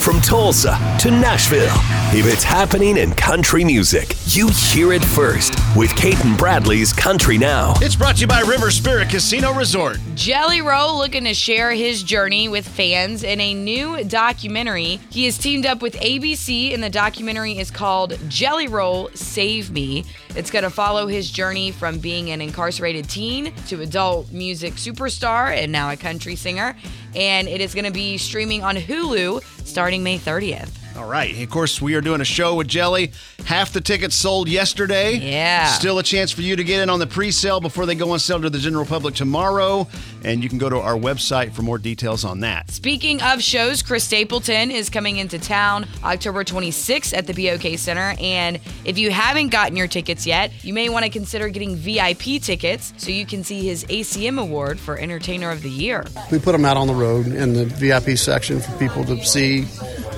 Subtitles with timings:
[0.00, 1.76] From Tulsa to Nashville,
[2.12, 7.38] if it's happening in country music, you hear it first with Cait and Bradley's Country
[7.38, 7.74] Now.
[7.76, 9.98] It's brought to you by River Spirit Casino Resort.
[10.16, 14.98] Jelly Roll looking to share his journey with fans in a new documentary.
[15.10, 20.04] He has teamed up with ABC, and the documentary is called Jelly Roll Save Me.
[20.34, 25.56] It's going to follow his journey from being an incarcerated teen to adult music superstar
[25.56, 26.74] and now a country singer.
[27.14, 30.81] And it is going to be streaming on Hulu starting May 30th.
[30.96, 31.42] All right.
[31.42, 33.12] Of course, we are doing a show with Jelly.
[33.46, 35.14] Half the tickets sold yesterday.
[35.14, 35.66] Yeah.
[35.72, 38.10] Still a chance for you to get in on the pre sale before they go
[38.10, 39.88] on sale to the general public tomorrow.
[40.24, 42.70] And you can go to our website for more details on that.
[42.70, 48.14] Speaking of shows, Chris Stapleton is coming into town October 26th at the BOK Center.
[48.20, 52.40] And if you haven't gotten your tickets yet, you may want to consider getting VIP
[52.40, 56.04] tickets so you can see his ACM award for Entertainer of the Year.
[56.30, 59.62] We put them out on the road in the VIP section for people to see,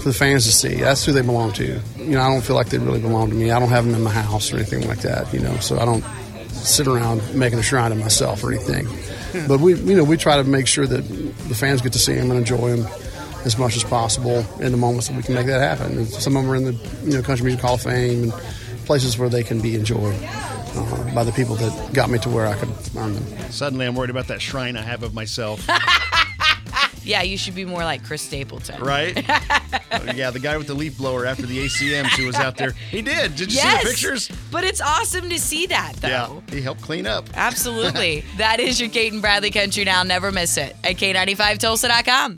[0.04, 0.74] for the fans to see.
[0.74, 1.80] That's who they belong to.
[1.96, 3.50] You know, I don't feel like they really belong to me.
[3.50, 5.86] I don't have them in my house or anything like that, you know, so I
[5.86, 6.04] don't
[6.50, 8.86] sit around making a shrine of myself or anything.
[9.48, 11.00] But we, you know, we try to make sure that
[11.48, 12.86] the fans get to see them and enjoy them
[13.46, 15.96] as much as possible in the moments that we can make that happen.
[15.96, 16.72] And some of them are in the
[17.04, 18.32] you know Country Music Hall of Fame and
[18.84, 22.46] places where they can be enjoyed uh, by the people that got me to where
[22.46, 23.50] I could earn them.
[23.50, 25.66] Suddenly, I'm worried about that shrine I have of myself.
[27.04, 28.82] Yeah, you should be more like Chris Stapleton.
[28.82, 29.16] right?
[29.28, 32.70] Uh, yeah, the guy with the leaf blower after the ACM, she was out there.
[32.90, 33.36] He did.
[33.36, 33.80] Did you Yes.
[33.82, 34.30] see the pictures?
[34.50, 36.08] But it's awesome to see that, though.
[36.08, 37.28] Yeah, he helped clean up.
[37.34, 38.24] Absolutely.
[38.38, 40.02] that is your Cait and Bradley Country Now.
[40.02, 42.32] Never miss it at K95Tulsa.com.